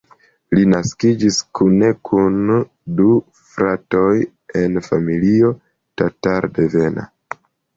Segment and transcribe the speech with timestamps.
[0.57, 2.39] Li naskiĝis kune kun
[3.01, 3.07] du
[3.43, 4.09] fratoj
[4.63, 5.53] en familio
[6.03, 7.07] tatar-devena.